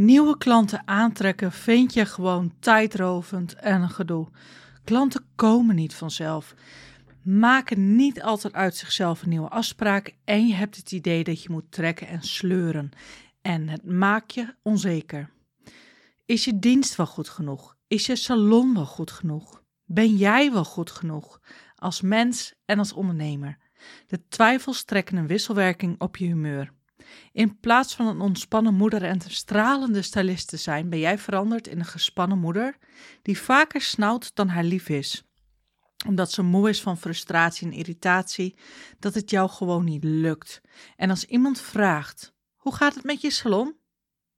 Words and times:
Nieuwe 0.00 0.38
klanten 0.38 0.82
aantrekken 0.84 1.52
vind 1.52 1.94
je 1.94 2.06
gewoon 2.06 2.52
tijdrovend 2.60 3.54
en 3.54 3.82
een 3.82 3.90
gedoe. 3.90 4.28
Klanten 4.84 5.24
komen 5.34 5.74
niet 5.74 5.94
vanzelf, 5.94 6.54
maken 7.22 7.96
niet 7.96 8.22
altijd 8.22 8.54
uit 8.54 8.76
zichzelf 8.76 9.22
een 9.22 9.28
nieuwe 9.28 9.48
afspraak 9.48 10.14
en 10.24 10.46
je 10.46 10.54
hebt 10.54 10.76
het 10.76 10.92
idee 10.92 11.24
dat 11.24 11.42
je 11.42 11.50
moet 11.50 11.72
trekken 11.72 12.06
en 12.06 12.22
sleuren. 12.22 12.90
En 13.42 13.68
het 13.68 13.84
maakt 13.84 14.34
je 14.34 14.54
onzeker. 14.62 15.30
Is 16.26 16.44
je 16.44 16.58
dienst 16.58 16.96
wel 16.96 17.06
goed 17.06 17.28
genoeg? 17.28 17.76
Is 17.86 18.06
je 18.06 18.16
salon 18.16 18.74
wel 18.74 18.86
goed 18.86 19.10
genoeg? 19.10 19.62
Ben 19.84 20.16
jij 20.16 20.52
wel 20.52 20.64
goed 20.64 20.90
genoeg? 20.90 21.40
Als 21.74 22.00
mens 22.00 22.54
en 22.64 22.78
als 22.78 22.92
ondernemer. 22.92 23.58
De 24.06 24.28
twijfels 24.28 24.84
trekken 24.84 25.16
een 25.16 25.26
wisselwerking 25.26 26.00
op 26.00 26.16
je 26.16 26.26
humeur. 26.26 26.72
In 27.32 27.60
plaats 27.60 27.94
van 27.94 28.06
een 28.06 28.20
ontspannen 28.20 28.74
moeder 28.74 29.02
en 29.02 29.14
een 29.24 29.30
stralende 29.30 30.02
stylist 30.02 30.48
te 30.48 30.56
zijn, 30.56 30.88
ben 30.88 30.98
jij 30.98 31.18
veranderd 31.18 31.66
in 31.66 31.78
een 31.78 31.84
gespannen 31.84 32.38
moeder 32.38 32.76
die 33.22 33.38
vaker 33.38 33.80
snauwt 33.80 34.34
dan 34.34 34.48
haar 34.48 34.64
lief 34.64 34.88
is. 34.88 35.24
Omdat 36.06 36.32
ze 36.32 36.42
moe 36.42 36.68
is 36.68 36.82
van 36.82 36.98
frustratie 36.98 37.66
en 37.66 37.72
irritatie, 37.72 38.56
dat 38.98 39.14
het 39.14 39.30
jou 39.30 39.50
gewoon 39.50 39.84
niet 39.84 40.04
lukt. 40.04 40.60
En 40.96 41.10
als 41.10 41.24
iemand 41.24 41.60
vraagt: 41.60 42.34
Hoe 42.56 42.74
gaat 42.74 42.94
het 42.94 43.04
met 43.04 43.20
je 43.20 43.30
salon? 43.30 43.76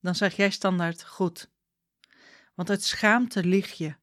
Dan 0.00 0.14
zeg 0.14 0.36
jij 0.36 0.50
standaard: 0.50 1.04
Goed. 1.04 1.50
Want 2.54 2.70
uit 2.70 2.82
schaamte 2.82 3.44
lieg 3.44 3.72
je. 3.72 3.94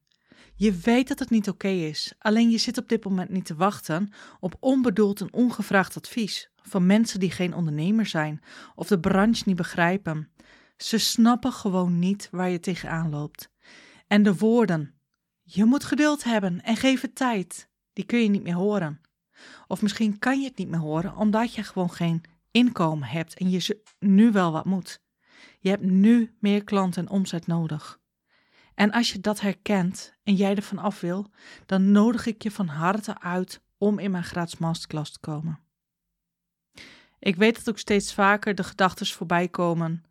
Je 0.60 0.72
weet 0.72 1.08
dat 1.08 1.18
het 1.18 1.30
niet 1.30 1.48
oké 1.48 1.68
is, 1.68 2.12
alleen 2.18 2.50
je 2.50 2.58
zit 2.58 2.78
op 2.78 2.88
dit 2.88 3.04
moment 3.04 3.30
niet 3.30 3.44
te 3.44 3.54
wachten 3.54 4.12
op 4.40 4.56
onbedoeld 4.58 5.20
en 5.20 5.32
ongevraagd 5.32 5.96
advies 5.96 6.50
van 6.56 6.86
mensen 6.86 7.20
die 7.20 7.30
geen 7.30 7.54
ondernemer 7.54 8.06
zijn 8.06 8.42
of 8.74 8.88
de 8.88 9.00
branche 9.00 9.42
niet 9.46 9.56
begrijpen. 9.56 10.32
Ze 10.76 10.98
snappen 10.98 11.52
gewoon 11.52 11.98
niet 11.98 12.28
waar 12.30 12.50
je 12.50 12.60
tegenaan 12.60 13.10
loopt. 13.10 13.50
En 14.06 14.22
de 14.22 14.36
woorden: 14.36 15.00
je 15.42 15.64
moet 15.64 15.84
geduld 15.84 16.24
hebben 16.24 16.62
en 16.62 16.76
geef 16.76 17.00
het 17.00 17.14
tijd, 17.14 17.70
die 17.92 18.04
kun 18.04 18.22
je 18.22 18.28
niet 18.28 18.42
meer 18.42 18.54
horen. 18.54 19.00
Of 19.66 19.82
misschien 19.82 20.18
kan 20.18 20.40
je 20.40 20.48
het 20.48 20.58
niet 20.58 20.68
meer 20.68 20.80
horen 20.80 21.16
omdat 21.16 21.54
je 21.54 21.62
gewoon 21.62 21.92
geen 21.92 22.22
inkomen 22.50 23.08
hebt 23.08 23.34
en 23.34 23.50
je 23.50 23.82
nu 23.98 24.32
wel 24.32 24.52
wat 24.52 24.64
moet. 24.64 25.02
Je 25.58 25.68
hebt 25.68 25.82
nu 25.82 26.36
meer 26.40 26.64
klanten 26.64 27.06
en 27.06 27.10
omzet 27.10 27.46
nodig. 27.46 27.99
En 28.74 28.90
als 28.90 29.12
je 29.12 29.20
dat 29.20 29.40
herkent 29.40 30.14
en 30.22 30.34
jij 30.34 30.54
ervan 30.54 30.78
af 30.78 31.00
wil, 31.00 31.30
dan 31.66 31.90
nodig 31.90 32.26
ik 32.26 32.42
je 32.42 32.50
van 32.50 32.66
harte 32.66 33.20
uit 33.20 33.62
om 33.78 33.98
in 33.98 34.10
mijn 34.10 34.24
gratis 34.24 34.58
masterclass 34.58 35.12
te 35.12 35.20
komen. 35.20 35.58
Ik 37.18 37.36
weet 37.36 37.56
dat 37.56 37.68
ook 37.68 37.78
steeds 37.78 38.14
vaker 38.14 38.54
de 38.54 38.64
gedachten 38.64 39.06
voorbij 39.06 39.48
komen: 39.48 40.04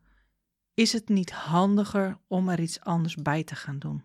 is 0.73 0.93
het 0.93 1.09
niet 1.09 1.31
handiger 1.31 2.17
om 2.27 2.49
er 2.49 2.59
iets 2.59 2.79
anders 2.79 3.15
bij 3.15 3.43
te 3.43 3.55
gaan 3.55 3.79
doen? 3.79 4.03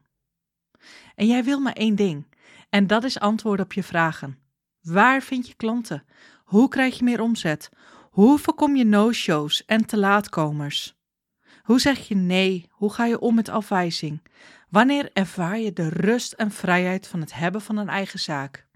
En 1.14 1.26
jij 1.26 1.44
wil 1.44 1.60
maar 1.60 1.72
één 1.72 1.94
ding, 1.94 2.26
en 2.70 2.86
dat 2.86 3.04
is 3.04 3.18
antwoorden 3.18 3.64
op 3.64 3.72
je 3.72 3.82
vragen. 3.82 4.38
Waar 4.80 5.22
vind 5.22 5.48
je 5.48 5.54
klanten? 5.54 6.04
Hoe 6.44 6.68
krijg 6.68 6.98
je 6.98 7.04
meer 7.04 7.20
omzet? 7.20 7.70
Hoe 8.10 8.38
voorkom 8.38 8.76
je 8.76 8.84
no-shows 8.84 9.64
en 9.64 9.86
te 9.86 9.98
laatkomers? 9.98 10.96
Hoe 11.64 11.80
zeg 11.80 12.08
je 12.08 12.14
nee? 12.14 12.66
Hoe 12.70 12.92
ga 12.92 13.06
je 13.06 13.20
om 13.20 13.34
met 13.34 13.48
afwijzing? 13.48 14.22
Wanneer 14.68 15.10
ervaar 15.12 15.58
je 15.58 15.72
de 15.72 15.88
rust 15.88 16.32
en 16.32 16.50
vrijheid 16.50 17.06
van 17.06 17.20
het 17.20 17.34
hebben 17.34 17.60
van 17.60 17.76
een 17.76 17.88
eigen 17.88 18.18
zaak? 18.18 18.66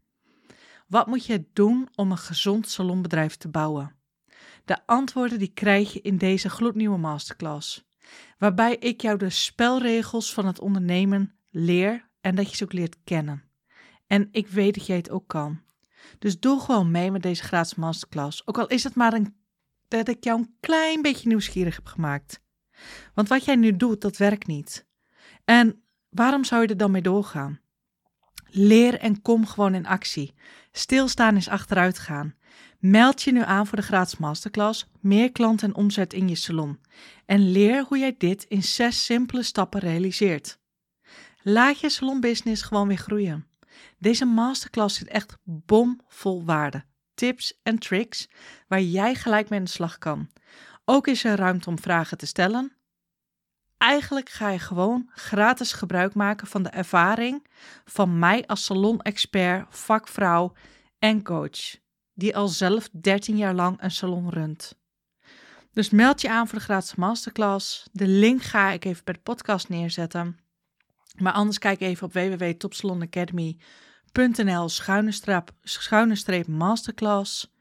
Wat 0.87 1.07
moet 1.07 1.27
je 1.27 1.49
doen 1.53 1.89
om 1.95 2.11
een 2.11 2.19
gezond 2.19 2.69
salonbedrijf 2.69 3.37
te 3.37 3.49
bouwen? 3.49 3.97
De 4.65 4.87
antwoorden 4.87 5.39
die 5.39 5.53
krijg 5.55 5.93
je 5.93 6.01
in 6.01 6.19
deze 6.19 6.51
gloednieuwe 6.51 6.99
masterclass, 6.99 7.85
waarbij 8.39 8.77
ik 8.77 9.01
jou 9.01 9.19
de 9.19 9.31
spelregels 9.31 10.33
van 10.35 10.47
het 10.47 10.61
ondernemen 10.61 11.39
leer 11.51 12.09
en 12.21 12.35
dat 12.35 12.51
je 12.51 12.57
ze 12.57 12.65
ook 12.65 12.73
leert 12.73 12.97
kennen. 13.05 13.43
En 14.07 14.29
ik 14.31 14.49
weet 14.49 14.75
dat 14.75 14.87
jij 14.87 14.97
het 14.97 15.11
ook 15.11 15.29
kan. 15.29 15.61
Dus 16.19 16.41
doe 16.41 16.61
gewoon 16.61 16.91
mee 16.91 17.11
met 17.11 17.23
deze 17.23 17.43
gratis 17.43 17.75
masterclass, 17.75 18.47
ook 18.47 18.59
al 18.59 18.67
is 18.67 18.85
het 18.85 18.95
maar 18.95 19.13
een, 19.13 19.37
dat 19.89 20.09
ik 20.09 20.25
jou 20.25 20.39
een 20.39 20.57
klein 20.61 21.03
beetje 21.03 21.29
nieuwsgierig 21.29 21.75
heb 21.75 21.87
gemaakt. 21.87 22.47
Want 23.15 23.29
wat 23.29 23.45
jij 23.45 23.57
nu 23.57 23.77
doet, 23.77 24.01
dat 24.01 24.17
werkt 24.17 24.47
niet. 24.47 24.87
En 25.45 25.83
waarom 26.09 26.45
zou 26.45 26.63
je 26.63 26.69
er 26.69 26.77
dan 26.77 26.91
mee 26.91 27.03
doorgaan? 27.03 27.61
Leer 28.51 28.99
en 28.99 29.23
kom 29.23 29.47
gewoon 29.47 29.75
in 29.75 29.87
actie. 29.87 30.35
Stilstaan 30.73 31.37
is 31.37 31.49
achteruit 31.49 31.99
gaan. 31.99 32.35
Meld 32.79 33.23
je 33.23 33.33
nu 33.33 33.43
aan 33.43 33.67
voor 33.67 33.79
de 33.79 33.85
gratis 33.85 34.19
masterclass 34.19 34.87
Meer 35.01 35.33
klant 35.33 35.63
en 35.63 35.75
omzet 35.75 36.13
in 36.13 36.29
je 36.29 36.35
salon. 36.35 36.81
En 37.27 37.51
leer 37.51 37.85
hoe 37.89 37.99
jij 37.99 38.15
dit 38.19 38.45
in 38.45 38.63
zes 38.63 39.05
simpele 39.05 39.43
stappen 39.43 39.81
realiseert. 39.81 40.59
Laat 41.43 41.81
je 41.81 41.89
salonbusiness 41.89 42.63
gewoon 42.63 42.89
weer 42.89 42.97
groeien. 42.97 43.47
Deze 43.99 44.25
masterclass 44.25 44.99
zit 44.99 45.09
echt 45.09 45.37
bomvol 45.45 46.45
waarde, 46.45 46.85
tips 47.15 47.61
en 47.63 47.79
tricks 47.79 48.29
waar 48.69 48.81
jij 48.81 49.15
gelijk 49.15 49.49
mee 49.49 49.59
aan 49.59 49.65
de 49.65 49.71
slag 49.71 49.99
kan. 49.99 50.31
Ook 50.91 51.07
is 51.07 51.25
er 51.25 51.37
ruimte 51.37 51.69
om 51.69 51.79
vragen 51.79 52.19
te 52.19 52.27
stellen. 52.27 52.73
Eigenlijk 53.79 54.29
ga 54.29 54.49
je 54.49 54.59
gewoon 54.59 55.11
gratis 55.15 55.73
gebruik 55.73 56.15
maken 56.15 56.47
van 56.47 56.63
de 56.63 56.69
ervaring 56.69 57.47
van 57.85 58.19
mij 58.19 58.47
als 58.47 58.65
salon-expert, 58.65 59.67
vakvrouw 59.69 60.53
en 60.99 61.23
coach 61.23 61.77
die 62.15 62.37
al 62.37 62.49
zelf 62.49 62.89
13 62.93 63.37
jaar 63.37 63.55
lang 63.55 63.83
een 63.83 63.91
salon 63.91 64.31
runt. 64.31 64.75
Dus 65.73 65.91
meld 65.91 66.21
je 66.21 66.31
aan 66.31 66.49
voor 66.49 66.59
de 66.59 66.65
gratis 66.65 66.95
masterclass. 66.95 67.89
De 67.93 68.07
link 68.07 68.43
ga 68.43 68.71
ik 68.71 68.85
even 68.85 69.05
bij 69.05 69.15
de 69.15 69.21
podcast 69.21 69.69
neerzetten. 69.69 70.39
Maar 71.17 71.33
anders 71.33 71.59
kijk 71.59 71.81
even 71.81 72.07
op 72.07 72.13
www.topsalonacademy.nl 72.13 74.69
schuine 75.63 76.17
streep 76.17 76.47
masterclass. 76.47 77.57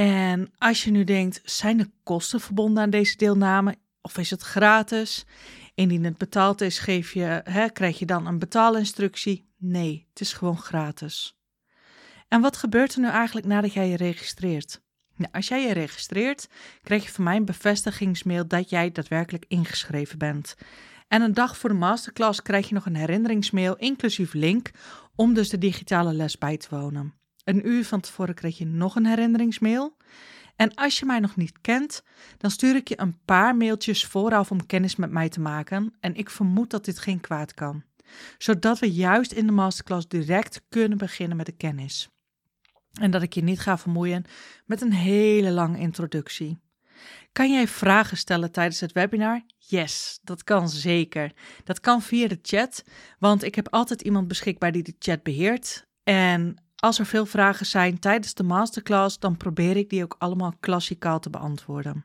En 0.00 0.52
als 0.58 0.84
je 0.84 0.90
nu 0.90 1.04
denkt, 1.04 1.40
zijn 1.44 1.78
er 1.78 1.90
kosten 2.02 2.40
verbonden 2.40 2.82
aan 2.82 2.90
deze 2.90 3.16
deelname 3.16 3.76
of 4.02 4.18
is 4.18 4.30
het 4.30 4.42
gratis? 4.42 5.24
Indien 5.74 6.04
het 6.04 6.18
betaald 6.18 6.60
is, 6.60 6.78
geef 6.78 7.12
je, 7.12 7.40
hè, 7.44 7.68
krijg 7.68 7.98
je 7.98 8.06
dan 8.06 8.26
een 8.26 8.38
betaalinstructie? 8.38 9.48
Nee, 9.56 10.06
het 10.08 10.20
is 10.20 10.32
gewoon 10.32 10.58
gratis. 10.58 11.38
En 12.28 12.40
wat 12.40 12.56
gebeurt 12.56 12.94
er 12.94 13.00
nu 13.00 13.08
eigenlijk 13.08 13.46
nadat 13.46 13.72
jij 13.72 13.88
je 13.88 13.96
registreert? 13.96 14.82
Nou, 15.16 15.32
als 15.32 15.48
jij 15.48 15.66
je 15.66 15.72
registreert, 15.72 16.48
krijg 16.82 17.04
je 17.04 17.10
van 17.10 17.24
mij 17.24 17.36
een 17.36 17.44
bevestigingsmail 17.44 18.46
dat 18.46 18.70
jij 18.70 18.92
daadwerkelijk 18.92 19.44
ingeschreven 19.48 20.18
bent. 20.18 20.56
En 21.08 21.22
een 21.22 21.34
dag 21.34 21.58
voor 21.58 21.70
de 21.70 21.76
masterclass 21.76 22.42
krijg 22.42 22.68
je 22.68 22.74
nog 22.74 22.86
een 22.86 22.96
herinneringsmail, 22.96 23.76
inclusief 23.76 24.32
link, 24.32 24.70
om 25.14 25.34
dus 25.34 25.48
de 25.48 25.58
digitale 25.58 26.12
les 26.12 26.38
bij 26.38 26.56
te 26.56 26.68
wonen. 26.70 27.19
Een 27.44 27.68
uur 27.68 27.84
van 27.84 28.00
tevoren 28.00 28.34
krijg 28.34 28.58
je 28.58 28.66
nog 28.66 28.96
een 28.96 29.06
herinneringsmail. 29.06 29.96
En 30.56 30.74
als 30.74 30.98
je 30.98 31.06
mij 31.06 31.20
nog 31.20 31.36
niet 31.36 31.60
kent, 31.60 32.02
dan 32.36 32.50
stuur 32.50 32.76
ik 32.76 32.88
je 32.88 33.00
een 33.00 33.18
paar 33.24 33.56
mailtjes 33.56 34.04
vooraf 34.04 34.50
om 34.50 34.66
kennis 34.66 34.96
met 34.96 35.10
mij 35.10 35.28
te 35.28 35.40
maken. 35.40 35.94
En 36.00 36.14
ik 36.14 36.30
vermoed 36.30 36.70
dat 36.70 36.84
dit 36.84 36.98
geen 36.98 37.20
kwaad 37.20 37.54
kan. 37.54 37.82
Zodat 38.38 38.78
we 38.78 38.92
juist 38.92 39.32
in 39.32 39.46
de 39.46 39.52
masterclass 39.52 40.08
direct 40.08 40.62
kunnen 40.68 40.98
beginnen 40.98 41.36
met 41.36 41.46
de 41.46 41.52
kennis. 41.52 42.08
En 42.92 43.10
dat 43.10 43.22
ik 43.22 43.34
je 43.34 43.42
niet 43.42 43.60
ga 43.60 43.78
vermoeien 43.78 44.24
met 44.66 44.80
een 44.80 44.92
hele 44.92 45.50
lange 45.50 45.78
introductie. 45.78 46.58
Kan 47.32 47.52
jij 47.52 47.68
vragen 47.68 48.16
stellen 48.16 48.52
tijdens 48.52 48.80
het 48.80 48.92
webinar? 48.92 49.42
Yes, 49.58 50.18
dat 50.22 50.44
kan 50.44 50.68
zeker. 50.68 51.32
Dat 51.64 51.80
kan 51.80 52.02
via 52.02 52.28
de 52.28 52.38
chat, 52.42 52.84
want 53.18 53.42
ik 53.42 53.54
heb 53.54 53.68
altijd 53.68 54.02
iemand 54.02 54.28
beschikbaar 54.28 54.72
die 54.72 54.82
de 54.82 54.94
chat 54.98 55.22
beheert. 55.22 55.86
En 56.02 56.56
als 56.80 56.98
er 56.98 57.06
veel 57.06 57.26
vragen 57.26 57.66
zijn 57.66 57.98
tijdens 57.98 58.34
de 58.34 58.42
masterclass, 58.42 59.18
dan 59.18 59.36
probeer 59.36 59.76
ik 59.76 59.90
die 59.90 60.02
ook 60.02 60.16
allemaal 60.18 60.54
klassikaal 60.60 61.20
te 61.20 61.30
beantwoorden. 61.30 62.04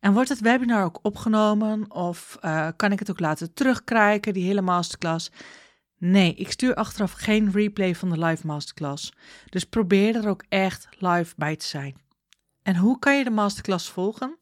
En 0.00 0.12
wordt 0.12 0.28
het 0.28 0.40
webinar 0.40 0.84
ook 0.84 0.98
opgenomen 1.02 1.90
of 1.90 2.38
uh, 2.40 2.68
kan 2.76 2.92
ik 2.92 2.98
het 2.98 3.10
ook 3.10 3.20
laten 3.20 3.54
terugkrijgen, 3.54 4.32
die 4.32 4.46
hele 4.46 4.60
masterclass? 4.60 5.30
Nee, 5.98 6.34
ik 6.34 6.50
stuur 6.50 6.74
achteraf 6.74 7.12
geen 7.12 7.50
replay 7.50 7.94
van 7.94 8.10
de 8.10 8.18
live 8.18 8.46
masterclass. 8.46 9.12
Dus 9.48 9.64
probeer 9.64 10.16
er 10.16 10.28
ook 10.28 10.44
echt 10.48 10.88
live 10.98 11.34
bij 11.36 11.56
te 11.56 11.66
zijn. 11.66 11.96
En 12.62 12.76
hoe 12.76 12.98
kan 12.98 13.18
je 13.18 13.24
de 13.24 13.30
masterclass 13.30 13.90
volgen? 13.90 14.38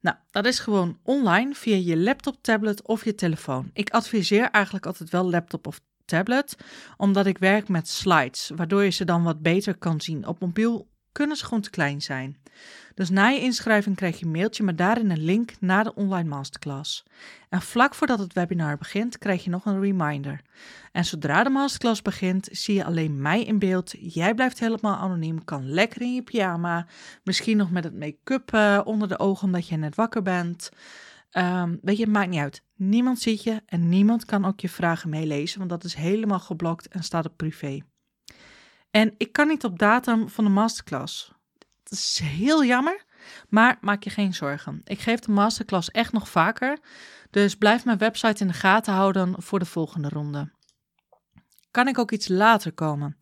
Nou, 0.00 0.16
dat 0.30 0.44
is 0.44 0.58
gewoon 0.58 0.98
online 1.02 1.54
via 1.54 1.76
je 1.76 1.96
laptop, 1.96 2.36
tablet 2.40 2.82
of 2.82 3.04
je 3.04 3.14
telefoon. 3.14 3.70
Ik 3.72 3.90
adviseer 3.90 4.50
eigenlijk 4.50 4.86
altijd 4.86 5.10
wel 5.10 5.30
laptop 5.30 5.66
of 5.66 5.80
tablet, 6.04 6.56
omdat 6.96 7.26
ik 7.26 7.38
werk 7.38 7.68
met 7.68 7.88
slides, 7.88 8.50
waardoor 8.56 8.82
je 8.84 8.90
ze 8.90 9.04
dan 9.04 9.22
wat 9.22 9.42
beter 9.42 9.76
kan 9.76 10.00
zien. 10.00 10.26
Op 10.26 10.40
mobiel 10.40 10.88
kunnen 11.12 11.36
ze 11.36 11.44
gewoon 11.44 11.62
te 11.62 11.70
klein 11.70 12.02
zijn. 12.02 12.38
Dus 12.94 13.10
na 13.10 13.28
je 13.28 13.40
inschrijving 13.40 13.96
krijg 13.96 14.18
je 14.18 14.24
een 14.24 14.30
mailtje 14.30 14.62
met 14.62 14.78
daarin 14.78 15.10
een 15.10 15.24
link 15.24 15.52
naar 15.60 15.84
de 15.84 15.94
online 15.94 16.28
masterclass. 16.28 17.04
En 17.48 17.62
vlak 17.62 17.94
voordat 17.94 18.18
het 18.18 18.32
webinar 18.32 18.76
begint, 18.76 19.18
krijg 19.18 19.44
je 19.44 19.50
nog 19.50 19.64
een 19.64 19.80
reminder. 19.80 20.40
En 20.92 21.04
zodra 21.04 21.42
de 21.42 21.50
masterclass 21.50 22.02
begint, 22.02 22.48
zie 22.52 22.74
je 22.74 22.84
alleen 22.84 23.22
mij 23.22 23.42
in 23.42 23.58
beeld. 23.58 23.94
Jij 23.98 24.34
blijft 24.34 24.60
helemaal 24.60 24.96
anoniem, 24.96 25.44
kan 25.44 25.70
lekker 25.70 26.00
in 26.00 26.14
je 26.14 26.22
pyjama, 26.22 26.86
misschien 27.24 27.56
nog 27.56 27.70
met 27.70 27.84
het 27.84 27.98
make-up 27.98 28.54
uh, 28.54 28.80
onder 28.84 29.08
de 29.08 29.18
ogen 29.18 29.44
omdat 29.44 29.68
je 29.68 29.76
net 29.76 29.94
wakker 29.94 30.22
bent. 30.22 30.70
Ehm, 31.30 31.76
weet 31.82 31.96
je, 31.96 32.02
het 32.02 32.12
maakt 32.12 32.28
niet 32.28 32.40
uit. 32.40 32.62
Niemand 32.74 33.20
ziet 33.20 33.42
je 33.42 33.62
en 33.66 33.88
niemand 33.88 34.24
kan 34.24 34.44
ook 34.44 34.60
je 34.60 34.68
vragen 34.68 35.10
meelezen, 35.10 35.58
want 35.58 35.70
dat 35.70 35.84
is 35.84 35.94
helemaal 35.94 36.40
geblokt 36.40 36.88
en 36.88 37.02
staat 37.02 37.26
op 37.26 37.36
privé. 37.36 37.80
En 38.90 39.14
ik 39.16 39.32
kan 39.32 39.48
niet 39.48 39.64
op 39.64 39.78
datum 39.78 40.28
van 40.28 40.44
de 40.44 40.50
masterclass. 40.50 41.32
Dat 41.82 41.92
is 41.92 42.20
heel 42.22 42.64
jammer, 42.64 43.04
maar 43.48 43.78
maak 43.80 44.02
je 44.02 44.10
geen 44.10 44.34
zorgen. 44.34 44.80
Ik 44.84 45.00
geef 45.00 45.18
de 45.18 45.32
masterclass 45.32 45.90
echt 45.90 46.12
nog 46.12 46.28
vaker, 46.28 46.78
dus 47.30 47.56
blijf 47.56 47.84
mijn 47.84 47.98
website 47.98 48.42
in 48.42 48.48
de 48.48 48.54
gaten 48.54 48.92
houden 48.92 49.42
voor 49.42 49.58
de 49.58 49.64
volgende 49.64 50.08
ronde. 50.08 50.52
Kan 51.70 51.88
ik 51.88 51.98
ook 51.98 52.10
iets 52.10 52.28
later 52.28 52.72
komen? 52.72 53.18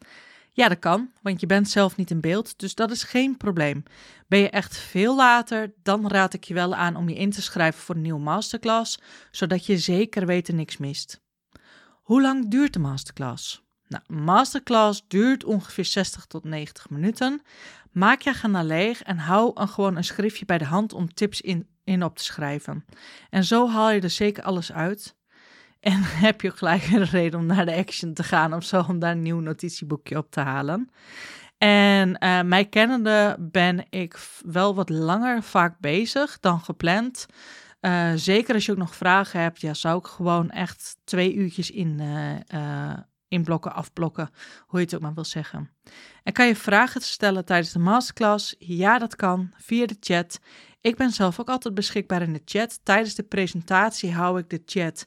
Ja, 0.58 0.68
dat 0.68 0.78
kan, 0.78 1.10
want 1.22 1.40
je 1.40 1.46
bent 1.46 1.68
zelf 1.68 1.96
niet 1.96 2.10
in 2.10 2.20
beeld, 2.20 2.58
dus 2.58 2.74
dat 2.74 2.90
is 2.90 3.02
geen 3.02 3.36
probleem. 3.36 3.82
Ben 4.26 4.38
je 4.38 4.50
echt 4.50 4.76
veel 4.76 5.16
later, 5.16 5.72
dan 5.82 6.08
raad 6.08 6.34
ik 6.34 6.44
je 6.44 6.54
wel 6.54 6.74
aan 6.74 6.96
om 6.96 7.08
je 7.08 7.14
in 7.14 7.30
te 7.30 7.42
schrijven 7.42 7.80
voor 7.80 7.94
een 7.94 8.00
nieuwe 8.00 8.20
masterclass, 8.20 9.00
zodat 9.30 9.66
je 9.66 9.78
zeker 9.78 10.26
weten 10.26 10.56
niks 10.56 10.76
mist. 10.76 11.20
Hoe 12.02 12.22
lang 12.22 12.50
duurt 12.50 12.72
de 12.72 12.78
masterclass? 12.78 13.62
Nou, 13.88 14.02
een 14.06 14.22
masterclass 14.22 15.04
duurt 15.08 15.44
ongeveer 15.44 15.84
60 15.84 16.26
tot 16.26 16.44
90 16.44 16.90
minuten. 16.90 17.42
Maak 17.92 18.20
je 18.20 18.30
agenda 18.30 18.62
leeg 18.62 19.02
en 19.02 19.18
hou 19.18 19.50
een, 19.54 19.68
gewoon 19.68 19.96
een 19.96 20.04
schriftje 20.04 20.44
bij 20.44 20.58
de 20.58 20.64
hand 20.64 20.92
om 20.92 21.14
tips 21.14 21.40
in, 21.40 21.68
in 21.84 22.04
op 22.04 22.16
te 22.16 22.24
schrijven. 22.24 22.84
En 23.30 23.44
zo 23.44 23.68
haal 23.68 23.90
je 23.90 24.00
er 24.00 24.10
zeker 24.10 24.42
alles 24.42 24.72
uit. 24.72 25.16
En 25.80 26.02
heb 26.26 26.40
je 26.40 26.50
gelijk 26.50 26.86
een 26.86 27.04
reden 27.04 27.40
om 27.40 27.46
naar 27.46 27.66
de 27.66 27.74
Action 27.74 28.14
te 28.14 28.22
gaan 28.22 28.54
of 28.54 28.64
zo, 28.64 28.84
om 28.88 28.98
daar 28.98 29.12
een 29.12 29.22
nieuw 29.22 29.40
notitieboekje 29.40 30.16
op 30.16 30.30
te 30.30 30.40
halen. 30.40 30.90
En 31.58 32.16
uh, 32.24 32.42
mij 32.42 32.64
kennende 32.64 33.36
ben 33.38 33.86
ik 33.90 34.18
wel 34.44 34.74
wat 34.74 34.88
langer 34.88 35.42
vaak 35.42 35.78
bezig 35.78 36.40
dan 36.40 36.60
gepland. 36.60 37.26
Uh, 37.80 38.12
zeker 38.14 38.54
als 38.54 38.66
je 38.66 38.72
ook 38.72 38.78
nog 38.78 38.94
vragen 38.96 39.40
hebt, 39.40 39.60
ja, 39.60 39.74
zou 39.74 39.98
ik 39.98 40.06
gewoon 40.06 40.50
echt 40.50 40.96
twee 41.04 41.34
uurtjes 41.34 41.70
in, 41.70 42.00
uh, 42.54 42.96
inblokken, 43.28 43.74
afblokken, 43.74 44.30
hoe 44.66 44.78
je 44.78 44.84
het 44.84 44.94
ook 44.94 45.00
maar 45.00 45.14
wil 45.14 45.24
zeggen. 45.24 45.70
En 46.22 46.32
kan 46.32 46.46
je 46.46 46.56
vragen 46.56 47.00
stellen 47.00 47.44
tijdens 47.44 47.72
de 47.72 47.78
masterclass? 47.78 48.54
Ja, 48.58 48.98
dat 48.98 49.16
kan, 49.16 49.52
via 49.56 49.86
de 49.86 49.96
chat. 50.00 50.40
Ik 50.80 50.96
ben 50.96 51.10
zelf 51.10 51.40
ook 51.40 51.48
altijd 51.48 51.74
beschikbaar 51.74 52.22
in 52.22 52.32
de 52.32 52.42
chat. 52.44 52.80
Tijdens 52.82 53.14
de 53.14 53.22
presentatie 53.22 54.12
hou 54.12 54.38
ik 54.38 54.50
de 54.50 54.62
chat 54.64 55.06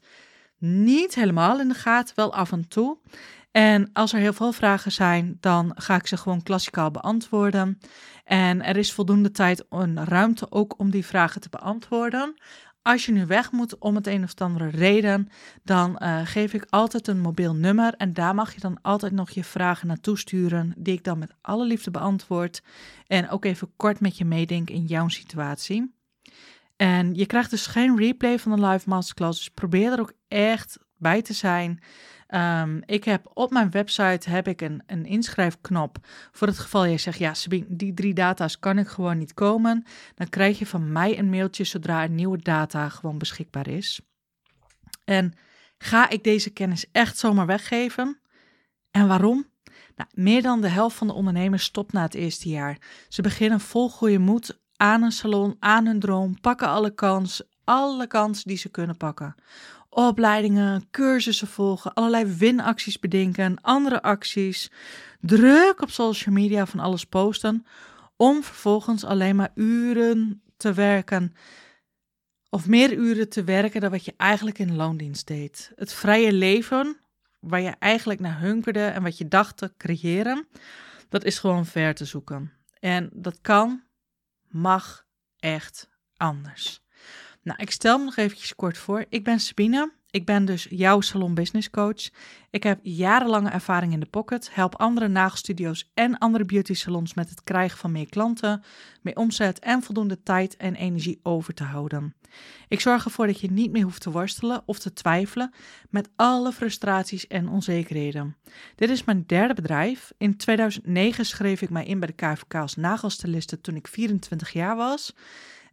niet 0.62 1.16
helemaal 1.16 1.60
in 1.60 1.68
de 1.68 1.74
gaten, 1.74 2.16
wel 2.16 2.34
af 2.34 2.52
en 2.52 2.68
toe. 2.68 2.98
En 3.52 3.90
als 3.94 4.13
er 4.13 4.19
heel 4.19 4.34
veel 4.34 4.52
vragen 4.52 4.92
zijn, 4.92 5.38
dan 5.40 5.72
ga 5.75 5.96
ik 5.96 6.08
ze 6.08 6.18
gewoon 6.18 6.44
klassikaal 6.44 6.92
beantwoorden. 6.92 7.80
En 8.24 8.63
er 8.63 8.78
is 8.78 8.94
voldoende 8.94 9.31
tijd 9.31 9.68
en 9.68 10.06
ruimte 10.06 10.52
ook 10.52 10.80
om 10.80 10.90
die 10.90 11.06
vragen 11.06 11.42
te 11.42 11.50
beantwoorden. 11.50 12.34
Als 12.81 13.06
je 13.06 13.12
nu 13.12 13.25
weg 13.25 13.52
moet 13.52 13.78
om 13.78 13.96
het 13.96 14.08
een 14.08 14.24
of 14.24 14.34
andere 14.38 14.69
reden, 14.69 15.30
dan 15.63 16.00
uh, 16.00 16.22
geef 16.24 16.54
ik 16.54 16.66
altijd 16.69 17.07
een 17.07 17.19
mobiel 17.19 17.56
nummer 17.56 17.94
en 17.94 18.14
daar 18.14 18.36
mag 18.36 18.54
je 18.54 18.60
dan 18.60 18.81
altijd 18.81 19.12
nog 19.12 19.30
je 19.30 19.44
vragen 19.44 19.88
naartoe 19.88 20.18
sturen, 20.18 20.74
die 20.78 20.94
ik 20.94 21.04
dan 21.04 21.19
met 21.19 21.34
alle 21.42 21.66
liefde 21.66 21.92
beantwoord 21.92 22.62
en 23.07 23.30
ook 23.30 23.46
even 23.46 23.74
kort 23.75 24.00
met 24.00 24.18
je 24.18 24.25
meedenk 24.25 24.69
in 24.69 24.86
jouw 24.86 25.07
situatie. 25.07 25.96
En 26.75 27.14
je 27.14 27.25
krijgt 27.25 27.50
dus 27.50 27.68
geen 27.68 27.98
replay 27.98 28.40
van 28.40 28.56
de 28.56 28.68
live 28.68 28.90
masterclass, 28.90 29.40
dus 29.40 29.50
probeer 29.50 29.92
er 29.92 30.00
ook 30.00 30.14
echt 30.31 30.78
bij 30.98 31.22
te 31.22 31.33
zijn. 31.33 31.80
Um, 32.33 32.81
ik 32.86 33.04
heb 33.04 33.31
op 33.33 33.51
mijn 33.51 33.72
website 33.72 34.30
heb 34.30 34.48
ik 34.48 34.62
een, 34.62 34.83
een 34.86 35.06
inschrijfknop. 35.06 35.98
Voor 36.31 36.48
het 36.48 36.60
geval 36.60 36.88
jij 36.88 36.98
zegt, 36.98 37.18
ja 37.18 37.33
Sabine, 37.33 37.66
die 37.69 37.94
drie 37.94 38.13
data's 38.13 38.60
kan 38.60 38.78
ik 38.78 38.88
gewoon 38.88 39.18
niet 39.18 39.33
komen. 39.33 39.86
Dan 40.16 40.30
krijg 40.30 40.60
je 40.60 40.66
van 40.66 40.92
mij 40.92 41.19
een 41.19 41.30
mailtje 41.30 41.63
zodra 41.63 42.01
er 42.01 42.10
nieuwe 42.10 42.38
data 42.38 42.89
gewoon 42.89 43.18
beschikbaar 43.18 43.68
is. 43.68 44.01
En 45.06 45.33
ga 45.78 46.10
ik 46.10 46.24
deze 46.24 46.50
kennis 46.50 46.86
echt 46.92 47.18
zomaar 47.18 47.45
weggeven? 47.45 48.19
En 48.92 49.07
waarom? 49.07 49.50
Nou, 49.95 50.10
meer 50.13 50.42
dan 50.42 50.62
de 50.62 50.69
helft 50.69 50.95
van 50.95 51.07
de 51.07 51.13
ondernemers 51.13 51.63
stopt 51.63 51.94
na 51.94 52.01
het 52.01 52.13
eerste 52.13 52.50
jaar. 52.50 52.78
Ze 53.07 53.22
beginnen 53.22 53.60
vol 53.60 53.89
goede 53.89 54.19
moed 54.19 54.60
aan 54.75 55.04
een 55.04 55.12
salon, 55.12 55.56
aan 55.60 55.86
hun 55.86 56.00
droom, 56.00 56.39
pakken 56.39 56.68
alle 56.68 56.94
kans, 56.94 57.44
alle 57.63 58.07
kansen 58.07 58.48
die 58.48 58.57
ze 58.57 58.69
kunnen 58.69 58.98
pakken 58.98 59.36
opleidingen, 59.94 60.90
cursussen 60.92 61.48
volgen, 61.48 61.94
allerlei 61.94 62.26
winacties 62.26 63.00
bedenken, 63.00 63.62
andere 63.62 64.02
acties, 64.02 64.72
druk 65.20 65.82
op 65.82 65.90
social 65.90 66.36
media 66.36 66.66
van 66.66 66.80
alles 66.80 67.06
posten, 67.06 67.66
om 68.16 68.44
vervolgens 68.44 69.04
alleen 69.04 69.36
maar 69.36 69.52
uren 69.56 70.44
te 70.58 70.74
werken 70.74 71.36
of 72.52 72.68
meer 72.68 72.94
uren 72.94 73.30
te 73.30 73.44
werken 73.44 73.82
dan 73.82 73.92
wat 73.92 74.06
je 74.06 74.14
eigenlijk 74.18 74.60
in 74.60 74.76
loondienst 74.76 75.28
deed. 75.28 75.72
Het 75.76 75.94
vrije 75.94 76.34
leven, 76.34 76.98
waar 77.40 77.62
je 77.62 77.76
eigenlijk 77.80 78.20
naar 78.20 78.40
hunkerde 78.40 78.86
en 78.86 79.04
wat 79.04 79.18
je 79.18 79.28
dacht 79.28 79.58
te 79.58 79.74
creëren, 79.78 80.48
dat 81.10 81.24
is 81.24 81.40
gewoon 81.40 81.66
ver 81.66 81.94
te 81.96 82.06
zoeken. 82.06 82.52
En 82.80 83.10
dat 83.14 83.42
kan, 83.42 83.84
mag 84.48 85.06
echt 85.40 85.90
anders. 86.18 86.84
Nou, 87.44 87.62
ik 87.62 87.72
stel 87.72 87.98
me 87.98 88.04
nog 88.04 88.18
eventjes 88.18 88.56
kort 88.56 88.78
voor. 88.78 89.06
Ik 89.10 89.24
ben 89.24 89.40
Sabine. 89.40 89.92
Ik 90.12 90.26
ben 90.26 90.46
dus 90.46 90.68
jouw 90.70 91.02
salon 91.02 91.34
business 91.34 91.70
coach. 91.70 92.10
Ik 92.50 92.64
heb 92.64 92.80
jarenlange 92.84 93.50
ervaring 93.50 93.94
in 93.94 94.00
de 94.00 94.06
pocket, 94.06 94.50
help 94.54 94.76
andere 94.76 95.08
nagelstudio's 95.08 95.92
en 95.94 96.18
andere 96.18 96.46
beauty 96.46 96.74
salons 96.74 97.14
met 97.14 97.30
het 97.30 97.44
krijgen 97.44 97.78
van 97.78 97.92
meer 97.92 98.10
klanten, 98.10 98.64
meer 99.02 99.16
omzet 99.16 99.60
en 99.60 99.84
voldoende 99.84 100.24
tijd 100.24 100.58
en 100.58 100.76
energie 100.76 101.20
over 101.24 101.54
te 101.54 101.64
houden. 101.64 102.16
Ik 102.68 102.80
zorg 102.80 103.06
ervoor 103.06 103.28
dat 103.28 103.40
je 103.40 103.52
niet 103.52 103.72
meer 103.72 103.84
hoeft 103.84 104.02
te 104.02 104.12
worstelen 104.12 104.64
of 104.66 104.80
te 104.80 104.94
twijfelen 104.94 105.54
met 105.90 106.10
alle 106.16 106.52
frustraties 106.52 107.28
en 107.28 107.50
onzekerheden. 107.50 108.38
Dit 108.76 108.90
is 108.90 109.04
mijn 109.04 109.24
derde 109.28 109.54
bedrijf. 109.54 110.12
In 110.18 110.38
2009 110.38 111.26
schreef 111.26 111.62
ik 111.62 111.70
mij 111.70 111.86
in 111.86 112.00
bij 112.00 112.14
de 112.16 112.26
KVK 112.26 112.56
als 112.56 112.76
nagelstiliste 112.76 113.62
toen 113.62 113.76
ik 113.76 113.88
24 113.88 114.54
jaar 114.54 114.76
was. 114.76 115.16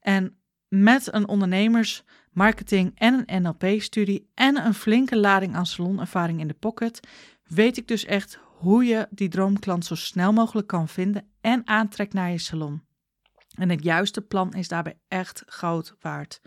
En 0.00 0.37
met 0.68 1.12
een 1.14 1.28
ondernemers, 1.28 2.04
marketing 2.32 2.92
en 2.94 3.24
een 3.26 3.42
NLP-studie 3.42 4.30
en 4.34 4.66
een 4.66 4.74
flinke 4.74 5.16
lading 5.16 5.54
aan 5.54 5.66
salonervaring 5.66 6.40
in 6.40 6.48
de 6.48 6.54
pocket, 6.54 7.00
weet 7.44 7.76
ik 7.76 7.88
dus 7.88 8.04
echt 8.04 8.38
hoe 8.42 8.84
je 8.84 9.06
die 9.10 9.28
droomklant 9.28 9.84
zo 9.84 9.94
snel 9.94 10.32
mogelijk 10.32 10.66
kan 10.66 10.88
vinden 10.88 11.28
en 11.40 11.66
aantrekt 11.66 12.12
naar 12.12 12.30
je 12.30 12.38
salon. 12.38 12.86
En 13.54 13.68
het 13.68 13.82
juiste 13.82 14.20
plan 14.20 14.54
is 14.54 14.68
daarbij 14.68 14.98
echt 15.08 15.42
goud 15.46 15.94
waard. 16.00 16.40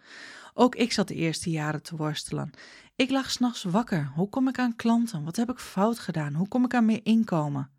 Ook 0.53 0.75
ik 0.75 0.91
zat 0.91 1.07
de 1.07 1.15
eerste 1.15 1.49
jaren 1.49 1.83
te 1.83 1.95
worstelen. 1.95 2.51
Ik 2.95 3.09
lag 3.09 3.31
s'nachts 3.31 3.63
wakker. 3.63 4.11
Hoe 4.15 4.29
kom 4.29 4.47
ik 4.47 4.59
aan 4.59 4.75
klanten? 4.75 5.23
Wat 5.23 5.35
heb 5.35 5.49
ik 5.49 5.59
fout 5.59 5.99
gedaan? 5.99 6.33
Hoe 6.33 6.47
kom 6.47 6.65
ik 6.65 6.73
aan 6.73 6.85
meer 6.85 6.99
inkomen? 7.03 7.71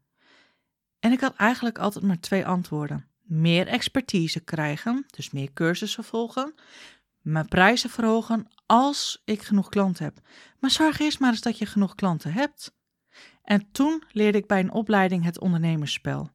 En 0.98 1.12
ik 1.12 1.20
had 1.20 1.34
eigenlijk 1.34 1.78
altijd 1.78 2.04
maar 2.04 2.20
twee 2.20 2.46
antwoorden 2.46 3.11
meer 3.32 3.66
expertise 3.66 4.40
krijgen, 4.40 5.04
dus 5.06 5.30
meer 5.30 5.52
cursussen 5.52 6.04
volgen, 6.04 6.54
mijn 7.20 7.48
prijzen 7.48 7.90
verhogen 7.90 8.46
als 8.66 9.22
ik 9.24 9.42
genoeg 9.42 9.68
klanten 9.68 10.04
heb. 10.04 10.20
Maar 10.58 10.70
zorg 10.70 10.98
eerst 10.98 11.20
maar 11.20 11.30
eens 11.30 11.40
dat 11.40 11.58
je 11.58 11.66
genoeg 11.66 11.94
klanten 11.94 12.32
hebt. 12.32 12.74
En 13.42 13.68
toen 13.72 14.02
leerde 14.10 14.38
ik 14.38 14.46
bij 14.46 14.60
een 14.60 14.72
opleiding 14.72 15.24
het 15.24 15.40
ondernemersspel. 15.40 16.30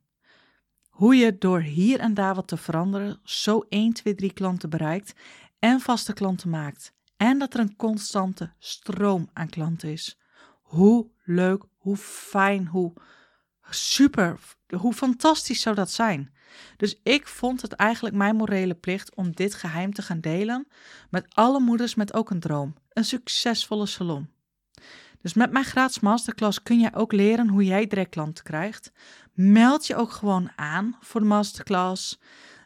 Hoe 0.89 1.15
je 1.15 1.37
door 1.37 1.61
hier 1.61 1.99
en 1.99 2.13
daar 2.13 2.35
wat 2.35 2.47
te 2.47 2.57
veranderen 2.57 3.19
zo 3.23 3.65
1, 3.69 3.93
2, 3.93 4.15
3 4.15 4.33
klanten 4.33 4.69
bereikt 4.69 5.13
en 5.59 5.79
vaste 5.79 6.13
klanten 6.13 6.49
maakt. 6.49 6.93
En 7.17 7.39
dat 7.39 7.53
er 7.53 7.59
een 7.59 7.75
constante 7.75 8.53
stroom 8.59 9.29
aan 9.33 9.49
klanten 9.49 9.91
is. 9.91 10.19
Hoe 10.61 11.11
leuk, 11.23 11.63
hoe 11.75 11.97
fijn, 11.97 12.67
hoe 12.67 12.93
super, 13.69 14.39
hoe 14.75 14.93
fantastisch 14.93 15.61
zou 15.61 15.75
dat 15.75 15.91
zijn? 15.91 16.33
Dus 16.77 16.99
ik 17.03 17.27
vond 17.27 17.61
het 17.61 17.73
eigenlijk 17.73 18.15
mijn 18.15 18.35
morele 18.35 18.73
plicht 18.73 19.15
om 19.15 19.31
dit 19.31 19.53
geheim 19.53 19.93
te 19.93 20.01
gaan 20.01 20.19
delen 20.19 20.67
met 21.09 21.25
alle 21.29 21.59
moeders 21.59 21.95
met 21.95 22.13
ook 22.13 22.29
een 22.29 22.39
droom, 22.39 22.75
een 22.89 23.05
succesvolle 23.05 23.85
salon. 23.85 24.29
Dus 25.21 25.33
met 25.33 25.51
mijn 25.51 25.65
gratis 25.65 25.99
masterclass 25.99 26.63
kun 26.63 26.79
je 26.79 26.93
ook 26.93 27.11
leren 27.11 27.47
hoe 27.47 27.63
jij 27.63 27.87
direct 27.87 28.09
klanten 28.09 28.43
krijgt. 28.43 28.91
Meld 29.33 29.87
je 29.87 29.95
ook 29.95 30.11
gewoon 30.11 30.51
aan 30.55 30.97
voor 31.01 31.21
de 31.21 31.27
masterclass. 31.27 32.19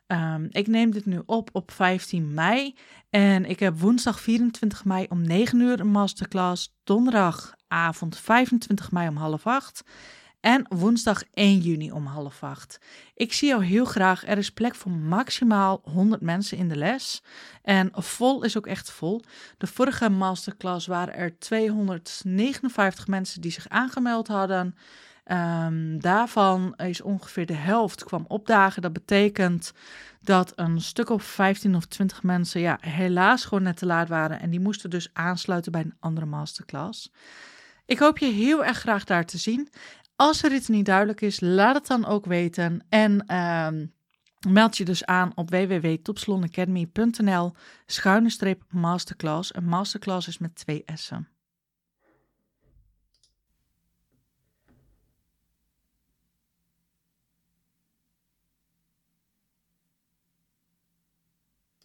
Um, 0.07 0.47
ik 0.49 0.67
neem 0.67 0.91
dit 0.91 1.05
nu 1.05 1.21
op 1.25 1.49
op 1.51 1.71
15 1.71 2.33
mei 2.33 2.75
en 3.09 3.45
ik 3.45 3.59
heb 3.59 3.79
woensdag 3.79 4.19
24 4.19 4.85
mei 4.85 5.05
om 5.09 5.21
9 5.21 5.59
uur 5.59 5.79
een 5.79 5.87
masterclass, 5.87 6.73
donderdagavond 6.83 8.17
25 8.17 8.91
mei 8.91 9.07
om 9.07 9.15
half 9.15 9.47
8 9.47 9.83
en 10.41 10.65
woensdag 10.69 11.23
1 11.33 11.57
juni 11.57 11.91
om 11.91 12.05
half 12.05 12.43
acht. 12.43 12.79
Ik 13.15 13.33
zie 13.33 13.47
jou 13.47 13.63
heel 13.63 13.85
graag. 13.85 14.27
Er 14.27 14.37
is 14.37 14.51
plek 14.51 14.75
voor 14.75 14.91
maximaal 14.91 15.81
100 15.83 16.21
mensen 16.21 16.57
in 16.57 16.69
de 16.69 16.75
les. 16.75 17.23
En 17.61 17.89
vol 17.93 18.43
is 18.43 18.57
ook 18.57 18.67
echt 18.67 18.91
vol. 18.91 19.21
De 19.57 19.67
vorige 19.67 20.09
masterclass 20.09 20.87
waren 20.87 21.15
er 21.15 21.39
259 21.39 23.07
mensen 23.07 23.41
die 23.41 23.51
zich 23.51 23.69
aangemeld 23.69 24.27
hadden. 24.27 24.75
Ehm, 25.23 25.99
daarvan 25.99 26.75
is 26.75 27.01
ongeveer 27.01 27.45
de 27.45 27.53
helft 27.53 28.03
kwam 28.03 28.25
opdagen. 28.27 28.81
Dat 28.81 28.93
betekent 28.93 29.73
dat 30.21 30.53
een 30.55 30.81
stuk 30.81 31.09
of 31.09 31.23
15 31.23 31.75
of 31.75 31.85
20 31.85 32.23
mensen 32.23 32.61
ja, 32.61 32.77
helaas 32.79 33.45
gewoon 33.45 33.63
net 33.63 33.77
te 33.77 33.85
laat 33.85 34.07
waren. 34.07 34.39
En 34.39 34.49
die 34.49 34.59
moesten 34.59 34.89
dus 34.89 35.09
aansluiten 35.13 35.71
bij 35.71 35.81
een 35.81 35.95
andere 35.99 36.25
masterclass. 36.25 37.11
Ik 37.85 37.99
hoop 37.99 38.17
je 38.17 38.25
heel 38.25 38.65
erg 38.65 38.77
graag 38.77 39.03
daar 39.03 39.25
te 39.25 39.37
zien. 39.37 39.69
Als 40.21 40.43
er 40.43 40.53
iets 40.53 40.67
niet 40.67 40.85
duidelijk 40.85 41.21
is, 41.21 41.39
laat 41.39 41.75
het 41.75 41.87
dan 41.87 42.05
ook 42.05 42.25
weten. 42.25 42.85
En 42.89 43.25
ehm, 43.25 43.85
meld 44.47 44.77
je 44.77 44.85
dus 44.85 45.05
aan 45.05 45.31
op 45.35 45.49
www.topsalonacademy.nl 45.49 47.53
schuine 47.85 48.29
streep 48.29 48.63
masterclass. 48.69 49.55
Een 49.55 49.65
masterclass 49.65 50.27
is 50.27 50.37
met 50.37 50.55
twee 50.55 50.83
S'en. 50.93 51.30